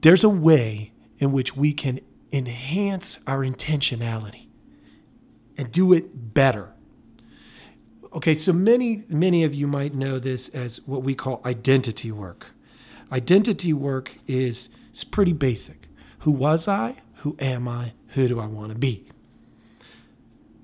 There's 0.00 0.22
a 0.22 0.28
way 0.28 0.92
in 1.18 1.32
which 1.32 1.56
we 1.56 1.72
can 1.72 2.00
enhance 2.32 3.18
our 3.26 3.40
intentionality 3.40 4.46
and 5.56 5.72
do 5.72 5.92
it 5.92 6.34
better. 6.34 6.72
Okay, 8.12 8.34
so 8.34 8.52
many 8.52 9.02
many 9.08 9.42
of 9.42 9.54
you 9.54 9.66
might 9.66 9.94
know 9.94 10.18
this 10.18 10.48
as 10.50 10.80
what 10.86 11.02
we 11.02 11.14
call 11.14 11.42
identity 11.44 12.12
work. 12.12 12.54
Identity 13.10 13.72
work 13.72 14.18
is, 14.26 14.68
is 14.92 15.04
pretty 15.04 15.32
basic. 15.32 15.88
Who 16.20 16.30
was 16.30 16.68
I? 16.68 17.02
Who 17.18 17.36
am 17.40 17.66
I? 17.66 17.92
Who 18.08 18.28
do 18.28 18.40
I 18.40 18.46
want 18.46 18.72
to 18.72 18.78
be? 18.78 19.06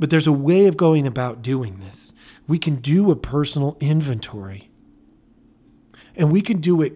But 0.03 0.11
there's 0.11 0.27
a 0.27 0.33
way 0.33 0.67
of 0.67 0.77
going 0.77 1.07
about 1.07 1.43
doing 1.43 1.79
this. 1.79 2.13
We 2.49 2.59
can 2.59 2.81
do 2.81 3.13
a 3.13 3.15
personal 3.15 3.77
inventory. 3.79 4.69
And 6.17 6.33
we 6.33 6.41
can 6.41 6.61
do 6.61 6.83
it 6.83 6.95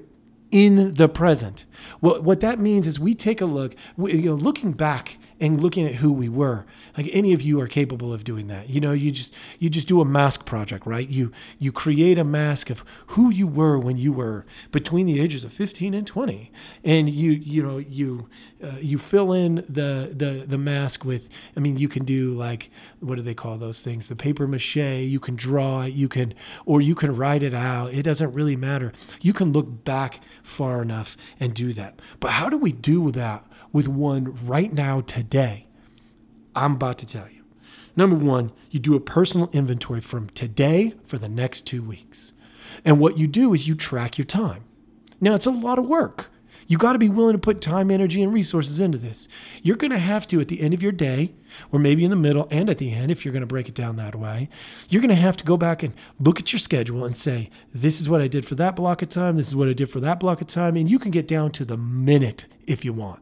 in 0.51 0.95
the 0.95 1.09
present. 1.09 1.67
What 2.01 2.25
what 2.25 2.41
that 2.41 2.59
means 2.59 2.85
is 2.85 2.99
we 2.99 3.15
take 3.15 3.41
a 3.41 3.47
look, 3.47 3.77
you 3.97 4.23
know, 4.23 4.35
looking 4.35 4.73
back 4.73 5.19
and 5.39 5.61
looking 5.61 5.87
at 5.87 5.97
who 5.97 6.13
we 6.13 6.29
were. 6.29 6.65
Like 6.97 7.09
any 7.13 7.33
of 7.33 7.43
you 7.43 7.61
are 7.61 7.67
capable 7.67 8.13
of 8.13 8.25
doing 8.25 8.47
that. 8.49 8.71
You 8.71 8.81
know, 8.81 8.93
you 8.93 9.11
just 9.11 9.35
you 9.59 9.69
just 9.69 9.89
do 9.89 10.01
a 10.01 10.05
mask 10.05 10.47
project, 10.47 10.87
right? 10.87 11.09
You 11.09 11.33
you 11.59 11.73
create 11.73 12.19
a 12.19 12.25
mask 12.25 12.71
of 12.71 12.85
who 13.09 13.31
you 13.31 13.47
were 13.47 13.79
when 13.79 13.99
you 13.99 14.13
were 14.13 14.47
between 14.71 15.07
the 15.07 15.21
ages 15.21 15.45
of 15.45 15.53
15 15.53 15.95
and 15.95 16.07
20. 16.07 16.51
And 16.85 17.11
you 17.11 17.33
you 17.33 17.63
know, 17.63 17.79
you 17.79 18.29
uh, 18.63 18.77
you 18.81 18.99
fill 18.99 19.33
in 19.33 19.57
the 19.57 20.13
the 20.15 20.45
the 20.47 20.59
mask 20.59 21.05
with 21.05 21.29
I 21.57 21.61
mean, 21.61 21.77
you 21.77 21.89
can 21.89 22.05
do 22.05 22.33
like 22.33 22.71
what 23.01 23.17
do 23.17 23.23
they 23.23 23.35
call 23.35 23.59
those 23.59 23.83
things? 23.83 24.09
The 24.09 24.17
paper 24.17 24.47
mache, 24.47 24.77
you 24.77 25.21
can 25.21 25.37
draw 25.37 25.83
it, 25.83 25.93
you 25.93 26.09
can 26.09 26.35
or 26.65 26.81
you 26.81 26.95
can 26.95 27.15
write 27.15 27.43
it 27.43 27.55
out. 27.55 27.93
It 27.93 28.03
doesn't 28.03 28.33
really 28.33 28.57
matter. 28.57 28.93
You 29.21 29.33
can 29.33 29.53
look 29.53 29.85
back 29.85 30.21
far 30.43 30.81
enough 30.81 31.17
and 31.39 31.53
do 31.53 31.73
that. 31.75 32.01
But 32.21 32.33
how 32.33 32.49
do 32.49 32.57
we 32.57 32.73
do 32.73 33.11
that 33.13 33.45
with 33.77 33.87
one 33.87 34.39
right 34.47 34.73
now 34.73 35.03
today? 35.03 35.67
I'm 36.55 36.77
about 36.77 36.97
to 36.97 37.07
tell 37.07 37.29
you. 37.29 37.45
Number 37.95 38.17
one, 38.17 38.53
you 38.71 38.81
do 38.81 38.97
a 38.97 39.01
personal 39.01 39.51
inventory 39.53 40.01
from 40.01 40.31
today 40.31 40.95
for 41.05 41.19
the 41.19 41.29
next 41.29 41.67
two 41.67 41.83
weeks. 41.83 42.33
And 42.87 42.99
what 42.99 43.19
you 43.19 43.27
do 43.27 43.53
is 43.53 43.69
you 43.69 43.75
track 43.75 44.17
your 44.17 44.25
time. 44.25 44.65
Now, 45.21 45.35
it's 45.35 45.45
a 45.45 45.51
lot 45.51 45.79
of 45.79 45.85
work. 45.85 46.31
You 46.67 46.79
got 46.79 46.95
to 46.95 46.99
be 46.99 47.11
willing 47.11 47.35
to 47.35 47.39
put 47.39 47.61
time, 47.61 47.91
energy, 47.91 48.23
and 48.23 48.33
resources 48.33 48.81
into 48.81 48.97
this. 48.97 49.29
You're 49.63 49.77
going 49.77 49.91
to 49.91 49.99
have 49.99 50.27
to, 50.29 50.41
at 50.41 50.49
the 50.49 50.63
end 50.63 50.73
of 50.73 50.83
your 50.83 50.91
day, 50.91 51.35
or 51.71 51.79
maybe 51.79 52.03
in 52.03 52.11
the 52.11 52.17
middle 52.17 52.49
and 52.51 52.71
at 52.71 52.79
the 52.79 52.95
end, 52.95 53.11
if 53.11 53.27
you're 53.27 53.33
going 53.33 53.43
to 53.43 53.47
break 53.47 53.69
it 53.69 53.75
down 53.75 53.97
that 53.97 54.15
way, 54.15 54.49
you're 54.89 55.03
going 55.03 55.11
to 55.11 55.15
have 55.15 55.37
to 55.37 55.45
go 55.45 55.59
back 55.59 55.83
and 55.83 55.93
look 56.19 56.41
at 56.41 56.51
your 56.51 56.61
schedule 56.61 57.05
and 57.05 57.15
say, 57.15 57.51
this 57.75 58.01
is 58.01 58.09
what 58.09 58.23
I 58.23 58.27
did 58.27 58.47
for 58.47 58.55
that 58.55 58.75
block 58.75 59.03
of 59.03 59.11
time. 59.11 59.37
This 59.37 59.49
is 59.49 59.55
what 59.55 59.69
I 59.69 59.75
did 59.75 59.91
for 59.91 60.01
that 60.01 60.19
block 60.19 60.41
of 60.41 60.47
time. 60.47 60.77
And 60.77 60.91
you 60.91 60.99
can 60.99 61.11
get 61.11 61.29
down 61.29 61.51
to 61.53 61.67
the 61.67 61.77
minute 61.77 62.47
if 62.67 62.83
you 62.83 62.95
want. 62.95 63.21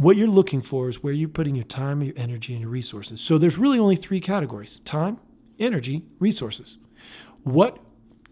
What 0.00 0.16
you're 0.16 0.28
looking 0.28 0.62
for 0.62 0.88
is 0.88 1.02
where 1.02 1.12
you're 1.12 1.28
putting 1.28 1.54
your 1.54 1.66
time, 1.66 2.02
your 2.02 2.14
energy, 2.16 2.54
and 2.54 2.62
your 2.62 2.70
resources. 2.70 3.20
So 3.20 3.36
there's 3.36 3.58
really 3.58 3.78
only 3.78 3.96
three 3.96 4.18
categories 4.18 4.78
time, 4.78 5.18
energy, 5.58 6.06
resources. 6.18 6.78
What 7.42 7.78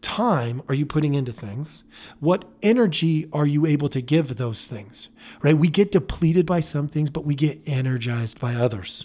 time 0.00 0.62
are 0.66 0.74
you 0.74 0.86
putting 0.86 1.12
into 1.12 1.30
things? 1.30 1.84
What 2.20 2.46
energy 2.62 3.28
are 3.34 3.44
you 3.44 3.66
able 3.66 3.90
to 3.90 4.00
give 4.00 4.36
those 4.36 4.66
things? 4.66 5.10
Right? 5.42 5.58
We 5.58 5.68
get 5.68 5.92
depleted 5.92 6.46
by 6.46 6.60
some 6.60 6.88
things, 6.88 7.10
but 7.10 7.26
we 7.26 7.34
get 7.34 7.60
energized 7.66 8.40
by 8.40 8.54
others. 8.54 9.04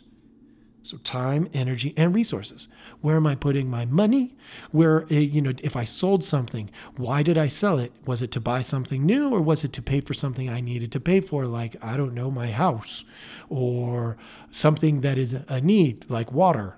So 0.84 0.98
time, 0.98 1.48
energy, 1.54 1.94
and 1.96 2.14
resources. 2.14 2.68
Where 3.00 3.16
am 3.16 3.26
I 3.26 3.36
putting 3.36 3.70
my 3.70 3.86
money? 3.86 4.36
Where 4.72 5.06
eh, 5.10 5.20
you 5.20 5.42
know, 5.42 5.54
if 5.64 5.78
I 5.78 5.86
sold 5.86 6.26
something, 6.26 6.70
why 6.98 7.24
did 7.24 7.38
I 7.38 7.48
sell 7.48 7.80
it? 7.80 7.94
Was 8.06 8.22
it 8.22 8.32
to 8.34 8.42
buy 8.42 8.62
something 8.62 9.06
new 9.06 9.30
or 9.30 9.42
was 9.42 9.64
it 9.64 9.72
to 9.74 9.82
pay 9.82 10.02
for 10.02 10.14
something 10.14 10.50
I 10.50 10.60
needed 10.60 10.92
to 10.92 11.00
pay 11.00 11.22
for 11.22 11.46
like 11.46 11.78
I 11.82 11.96
don't 11.96 12.14
know, 12.14 12.30
my 12.30 12.52
house 12.52 13.06
or 13.48 14.18
something 14.52 15.00
that 15.02 15.18
is 15.18 15.34
a 15.34 15.62
need 15.62 16.10
like 16.10 16.34
water? 16.34 16.78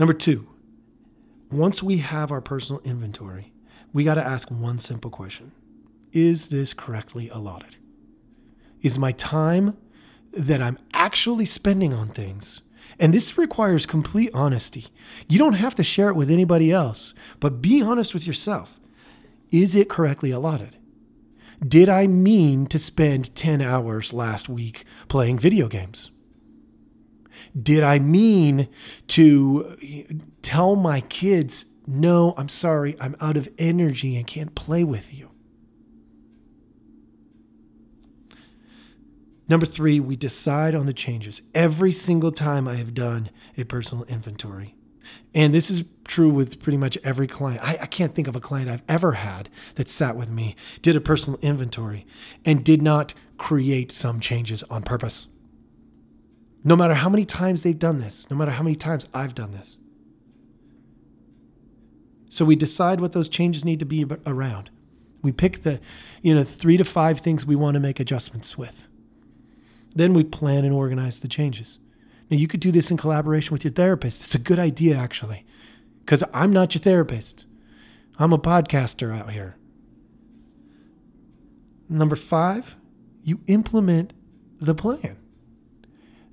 Number 0.00 0.12
2, 0.12 0.48
once 1.50 1.80
we 1.80 1.98
have 1.98 2.32
our 2.32 2.40
personal 2.40 2.80
inventory, 2.84 3.52
we 3.92 4.04
got 4.04 4.14
to 4.14 4.24
ask 4.24 4.50
one 4.50 4.80
simple 4.80 5.12
question 5.12 5.52
Is 6.12 6.48
this 6.48 6.74
correctly 6.74 7.28
allotted? 7.28 7.76
Is 8.82 8.98
my 8.98 9.12
time 9.12 9.76
that 10.38 10.62
I'm 10.62 10.78
actually 10.94 11.44
spending 11.44 11.92
on 11.92 12.08
things? 12.08 12.62
And 13.00 13.14
this 13.14 13.38
requires 13.38 13.86
complete 13.86 14.30
honesty. 14.34 14.86
You 15.28 15.38
don't 15.38 15.54
have 15.54 15.74
to 15.76 15.84
share 15.84 16.08
it 16.08 16.16
with 16.16 16.30
anybody 16.30 16.72
else, 16.72 17.14
but 17.38 17.60
be 17.60 17.82
honest 17.82 18.12
with 18.14 18.26
yourself. 18.26 18.78
Is 19.52 19.74
it 19.74 19.88
correctly 19.88 20.30
allotted? 20.30 20.76
Did 21.66 21.88
I 21.88 22.06
mean 22.06 22.66
to 22.66 22.78
spend 22.78 23.34
10 23.34 23.60
hours 23.60 24.12
last 24.12 24.48
week 24.48 24.84
playing 25.08 25.38
video 25.38 25.68
games? 25.68 26.10
Did 27.60 27.82
I 27.82 27.98
mean 27.98 28.68
to 29.08 29.76
tell 30.42 30.76
my 30.76 31.00
kids, 31.02 31.66
no, 31.86 32.34
I'm 32.36 32.48
sorry, 32.48 32.96
I'm 33.00 33.16
out 33.20 33.36
of 33.36 33.48
energy 33.58 34.16
and 34.16 34.26
can't 34.26 34.54
play 34.54 34.84
with 34.84 35.12
you? 35.14 35.27
Number 39.48 39.64
three, 39.64 39.98
we 39.98 40.14
decide 40.14 40.74
on 40.74 40.86
the 40.86 40.92
changes 40.92 41.40
every 41.54 41.90
single 41.90 42.32
time 42.32 42.68
I 42.68 42.74
have 42.74 42.92
done 42.92 43.30
a 43.56 43.64
personal 43.64 44.04
inventory. 44.04 44.74
And 45.34 45.54
this 45.54 45.70
is 45.70 45.84
true 46.04 46.28
with 46.28 46.60
pretty 46.60 46.76
much 46.76 46.98
every 47.02 47.26
client. 47.26 47.62
I, 47.62 47.78
I, 47.82 47.86
can't 47.86 48.14
think 48.14 48.28
of 48.28 48.36
a 48.36 48.40
client 48.40 48.68
I've 48.68 48.82
ever 48.88 49.12
had 49.12 49.48
that 49.76 49.88
sat 49.88 50.16
with 50.16 50.30
me, 50.30 50.54
did 50.82 50.96
a 50.96 51.00
personal 51.00 51.38
inventory, 51.40 52.06
and 52.44 52.62
did 52.62 52.82
not 52.82 53.14
create 53.38 53.90
some 53.90 54.20
changes 54.20 54.62
on 54.64 54.82
purpose. 54.82 55.26
No 56.62 56.76
matter 56.76 56.94
how 56.94 57.08
many 57.08 57.24
times 57.24 57.62
they've 57.62 57.78
done 57.78 57.98
this, 57.98 58.28
no 58.30 58.36
matter 58.36 58.50
how 58.50 58.62
many 58.62 58.76
times 58.76 59.08
I've 59.14 59.34
done 59.34 59.52
this. 59.52 59.78
So 62.28 62.44
we 62.44 62.56
decide 62.56 63.00
what 63.00 63.12
those 63.12 63.28
changes 63.28 63.64
need 63.64 63.78
to 63.78 63.86
be 63.86 64.04
around. 64.26 64.70
We 65.22 65.32
pick 65.32 65.62
the, 65.62 65.80
you 66.20 66.34
know, 66.34 66.44
three 66.44 66.76
to 66.76 66.84
five 66.84 67.20
things 67.20 67.46
we 67.46 67.56
want 67.56 67.74
to 67.74 67.80
make 67.80 67.98
adjustments 67.98 68.58
with. 68.58 68.87
Then 69.94 70.14
we 70.14 70.24
plan 70.24 70.64
and 70.64 70.74
organize 70.74 71.20
the 71.20 71.28
changes. 71.28 71.78
Now 72.30 72.36
you 72.36 72.46
could 72.46 72.60
do 72.60 72.70
this 72.70 72.90
in 72.90 72.96
collaboration 72.96 73.52
with 73.52 73.64
your 73.64 73.72
therapist. 73.72 74.24
It's 74.24 74.34
a 74.34 74.38
good 74.38 74.58
idea 74.58 74.96
actually. 74.96 75.44
Cuz 76.06 76.22
I'm 76.32 76.52
not 76.52 76.74
your 76.74 76.80
therapist. 76.80 77.46
I'm 78.18 78.32
a 78.32 78.38
podcaster 78.38 79.16
out 79.16 79.32
here. 79.32 79.56
Number 81.88 82.16
5, 82.16 82.76
you 83.22 83.40
implement 83.46 84.12
the 84.60 84.74
plan. 84.74 85.18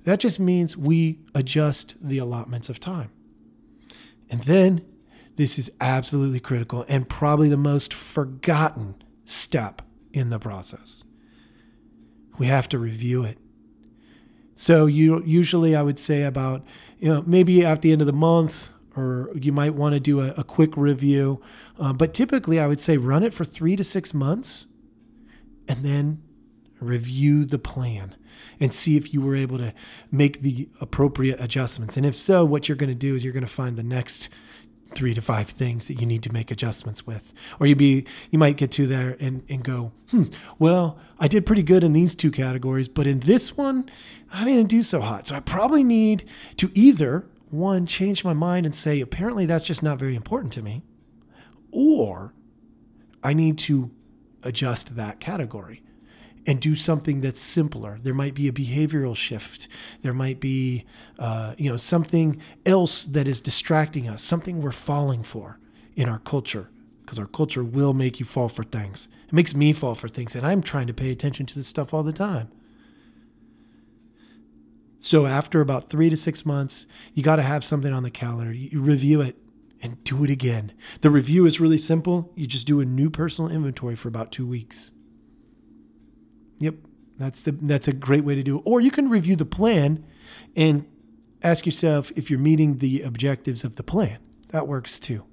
That 0.04 0.20
just 0.20 0.38
means 0.38 0.76
we 0.76 1.20
adjust 1.34 1.96
the 2.00 2.18
allotments 2.18 2.68
of 2.68 2.78
time. 2.78 3.10
And 4.28 4.42
then 4.42 4.84
this 5.36 5.58
is 5.58 5.70
absolutely 5.80 6.40
critical 6.40 6.84
and 6.88 7.08
probably 7.08 7.48
the 7.48 7.56
most 7.56 7.94
forgotten 7.94 8.96
step 9.24 9.82
in 10.12 10.30
the 10.30 10.38
process. 10.38 11.04
We 12.38 12.46
have 12.46 12.68
to 12.70 12.78
review 12.78 13.24
it. 13.24 13.38
So 14.56 14.86
you 14.86 15.22
usually 15.24 15.76
I 15.76 15.82
would 15.82 16.00
say 16.00 16.22
about 16.22 16.64
you 16.98 17.08
know 17.12 17.22
maybe 17.26 17.64
at 17.64 17.82
the 17.82 17.92
end 17.92 18.00
of 18.00 18.06
the 18.06 18.12
month 18.12 18.70
or 18.96 19.30
you 19.34 19.52
might 19.52 19.74
want 19.74 19.92
to 19.92 20.00
do 20.00 20.20
a, 20.20 20.30
a 20.38 20.42
quick 20.42 20.74
review, 20.74 21.40
uh, 21.78 21.92
but 21.92 22.14
typically 22.14 22.58
I 22.58 22.66
would 22.66 22.80
say 22.80 22.96
run 22.96 23.22
it 23.22 23.34
for 23.34 23.44
three 23.44 23.76
to 23.76 23.84
six 23.84 24.14
months, 24.14 24.64
and 25.68 25.84
then 25.84 26.22
review 26.80 27.44
the 27.44 27.58
plan 27.58 28.16
and 28.58 28.72
see 28.72 28.96
if 28.96 29.12
you 29.12 29.20
were 29.20 29.36
able 29.36 29.58
to 29.58 29.74
make 30.10 30.40
the 30.40 30.68
appropriate 30.80 31.38
adjustments. 31.38 31.98
And 31.98 32.06
if 32.06 32.16
so, 32.16 32.44
what 32.44 32.68
you're 32.68 32.76
going 32.76 32.88
to 32.88 32.94
do 32.94 33.14
is 33.14 33.22
you're 33.22 33.34
going 33.34 33.44
to 33.44 33.52
find 33.52 33.76
the 33.76 33.82
next 33.82 34.30
three 34.96 35.14
to 35.14 35.22
five 35.22 35.50
things 35.50 35.86
that 35.86 36.00
you 36.00 36.06
need 36.06 36.22
to 36.24 36.32
make 36.32 36.50
adjustments 36.50 37.06
with. 37.06 37.32
Or 37.60 37.66
you'd 37.66 37.78
be 37.78 38.06
you 38.30 38.38
might 38.38 38.56
get 38.56 38.70
to 38.72 38.86
there 38.86 39.16
and, 39.20 39.44
and 39.48 39.62
go, 39.62 39.92
hmm, 40.10 40.24
well, 40.58 40.98
I 41.18 41.28
did 41.28 41.46
pretty 41.46 41.62
good 41.62 41.84
in 41.84 41.92
these 41.92 42.14
two 42.14 42.30
categories, 42.30 42.88
but 42.88 43.06
in 43.06 43.20
this 43.20 43.56
one, 43.56 43.88
I 44.32 44.44
didn't 44.44 44.68
do 44.68 44.82
so 44.82 45.00
hot. 45.00 45.28
So 45.28 45.36
I 45.36 45.40
probably 45.40 45.84
need 45.84 46.24
to 46.56 46.70
either 46.74 47.26
one, 47.50 47.86
change 47.86 48.24
my 48.24 48.32
mind 48.32 48.66
and 48.66 48.74
say, 48.74 49.00
apparently 49.00 49.46
that's 49.46 49.64
just 49.64 49.82
not 49.82 49.98
very 49.98 50.16
important 50.16 50.52
to 50.54 50.62
me, 50.62 50.82
or 51.70 52.34
I 53.22 53.34
need 53.34 53.58
to 53.58 53.90
adjust 54.42 54.96
that 54.96 55.20
category 55.20 55.82
and 56.46 56.60
do 56.60 56.74
something 56.76 57.20
that's 57.20 57.40
simpler. 57.40 57.98
There 58.02 58.14
might 58.14 58.34
be 58.34 58.46
a 58.46 58.52
behavioral 58.52 59.16
shift. 59.16 59.66
There 60.02 60.14
might 60.14 60.38
be, 60.38 60.84
uh, 61.18 61.54
you 61.58 61.68
know, 61.68 61.76
something 61.76 62.40
else 62.64 63.04
that 63.04 63.26
is 63.26 63.40
distracting 63.40 64.08
us, 64.08 64.22
something 64.22 64.62
we're 64.62 64.70
falling 64.72 65.22
for 65.24 65.58
in 65.96 66.08
our 66.08 66.20
culture, 66.20 66.70
because 67.00 67.18
our 67.18 67.26
culture 67.26 67.64
will 67.64 67.94
make 67.94 68.20
you 68.20 68.26
fall 68.26 68.48
for 68.48 68.62
things. 68.62 69.08
It 69.26 69.32
makes 69.32 69.54
me 69.54 69.72
fall 69.72 69.94
for 69.94 70.08
things, 70.08 70.36
and 70.36 70.46
I'm 70.46 70.62
trying 70.62 70.86
to 70.86 70.94
pay 70.94 71.10
attention 71.10 71.46
to 71.46 71.54
this 71.54 71.68
stuff 71.68 71.92
all 71.92 72.02
the 72.04 72.12
time. 72.12 72.50
So 74.98 75.26
after 75.26 75.60
about 75.60 75.88
three 75.88 76.10
to 76.10 76.16
six 76.16 76.46
months, 76.46 76.86
you 77.12 77.22
got 77.22 77.36
to 77.36 77.42
have 77.42 77.64
something 77.64 77.92
on 77.92 78.02
the 78.02 78.10
calendar. 78.10 78.52
You 78.52 78.80
review 78.80 79.20
it 79.20 79.36
and 79.82 80.02
do 80.04 80.24
it 80.24 80.30
again. 80.30 80.72
The 81.00 81.10
review 81.10 81.46
is 81.46 81.60
really 81.60 81.78
simple. 81.78 82.32
You 82.34 82.46
just 82.46 82.66
do 82.66 82.80
a 82.80 82.84
new 82.84 83.10
personal 83.10 83.50
inventory 83.50 83.94
for 83.94 84.08
about 84.08 84.32
two 84.32 84.46
weeks. 84.46 84.90
Yep, 86.58 86.74
that's 87.18 87.40
the 87.40 87.52
that's 87.52 87.88
a 87.88 87.92
great 87.92 88.24
way 88.24 88.34
to 88.34 88.42
do 88.42 88.58
it. 88.58 88.62
Or 88.64 88.80
you 88.80 88.90
can 88.90 89.08
review 89.08 89.36
the 89.36 89.44
plan 89.44 90.04
and 90.54 90.86
ask 91.42 91.66
yourself 91.66 92.10
if 92.16 92.30
you're 92.30 92.38
meeting 92.38 92.78
the 92.78 93.02
objectives 93.02 93.64
of 93.64 93.76
the 93.76 93.82
plan. 93.82 94.18
That 94.48 94.66
works 94.66 94.98
too. 94.98 95.24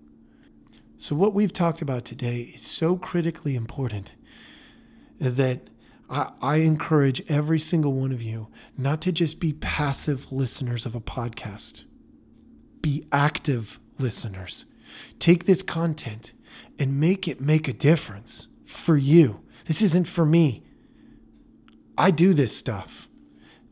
So 0.97 1.15
what 1.15 1.33
we've 1.33 1.53
talked 1.53 1.81
about 1.81 2.05
today 2.05 2.51
is 2.55 2.61
so 2.61 2.95
critically 2.97 3.55
important 3.55 4.15
that 5.19 5.69
I, 6.09 6.31
I 6.41 6.55
encourage 6.57 7.21
every 7.29 7.59
single 7.59 7.93
one 7.93 8.11
of 8.11 8.21
you 8.21 8.47
not 8.77 9.01
to 9.01 9.11
just 9.11 9.39
be 9.39 9.53
passive 9.53 10.31
listeners 10.31 10.85
of 10.85 10.95
a 10.95 11.01
podcast. 11.01 11.83
Be 12.81 13.05
active 13.11 13.79
listeners. 13.99 14.65
Take 15.19 15.45
this 15.45 15.63
content 15.63 16.33
and 16.79 16.99
make 16.99 17.27
it 17.27 17.41
make 17.41 17.67
a 17.67 17.73
difference 17.73 18.47
for 18.65 18.97
you. 18.97 19.41
This 19.65 19.81
isn't 19.81 20.07
for 20.07 20.25
me. 20.25 20.63
I 21.97 22.11
do 22.11 22.33
this 22.33 22.55
stuff. 22.55 23.07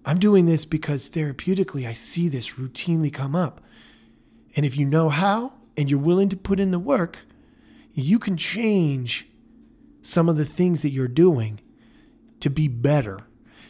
I'm 0.05 0.19
doing 0.19 0.45
this 0.45 0.65
because 0.65 1.09
therapeutically 1.09 1.87
I 1.87 1.93
see 1.93 2.27
this 2.27 2.53
routinely 2.53 3.13
come 3.13 3.35
up. 3.35 3.61
And 4.55 4.65
if 4.65 4.77
you 4.77 4.85
know 4.85 5.09
how 5.09 5.53
and 5.77 5.89
you're 5.89 5.99
willing 5.99 6.29
to 6.29 6.37
put 6.37 6.59
in 6.59 6.71
the 6.71 6.79
work, 6.79 7.19
you 7.93 8.19
can 8.19 8.37
change 8.37 9.27
some 10.01 10.27
of 10.27 10.37
the 10.37 10.45
things 10.45 10.81
that 10.81 10.89
you're 10.89 11.07
doing 11.07 11.59
to 12.39 12.49
be 12.49 12.67
better, 12.67 13.27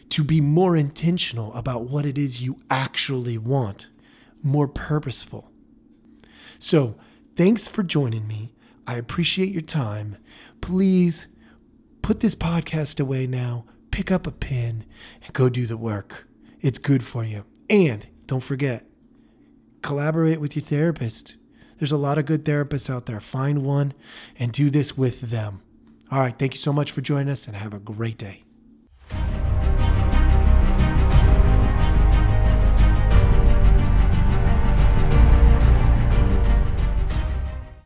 to 0.10 0.24
be 0.24 0.42
more 0.42 0.76
intentional 0.76 1.54
about 1.54 1.90
what 1.90 2.06
it 2.06 2.18
is 2.18 2.42
you 2.42 2.62
actually 2.70 3.38
want, 3.38 3.88
more 4.42 4.68
purposeful. 4.68 5.52
So, 6.60 6.96
thanks 7.36 7.68
for 7.68 7.84
joining 7.84 8.28
me. 8.28 8.54
I 8.88 8.96
appreciate 8.96 9.50
your 9.50 9.62
time. 9.62 10.18
Please 10.62 11.28
put 12.02 12.20
this 12.20 12.36
podcast 12.36 13.00
away 13.00 13.28
now, 13.28 13.66
pick 13.92 14.12
up 14.12 14.26
a 14.26 14.32
pen, 14.32 14.86
and 15.24 15.34
go 15.34 15.50
do 15.50 15.66
the 15.66 15.78
work. 15.78 16.28
It's 16.62 16.80
good 16.80 17.04
for 17.04 17.24
you. 17.24 17.46
And 17.70 18.08
don't 18.26 18.44
forget, 18.44 18.86
collaborate 19.82 20.42
with 20.42 20.56
your 20.56 20.64
therapist. 20.64 21.38
There's 21.78 21.92
a 21.92 21.98
lot 21.98 22.18
of 22.18 22.26
good 22.26 22.46
therapists 22.46 22.90
out 22.90 23.06
there. 23.06 23.20
Find 23.20 23.64
one 23.64 23.94
and 24.38 24.52
do 24.52 24.70
this 24.70 24.96
with 24.96 25.22
them. 25.22 25.62
All 26.12 26.20
right. 26.20 26.38
Thank 26.38 26.54
you 26.54 26.60
so 26.60 26.74
much 26.74 26.92
for 26.92 27.02
joining 27.02 27.30
us 27.30 27.48
and 27.48 27.56
have 27.56 27.74
a 27.74 27.80
great 27.80 28.18
day. 28.18 28.44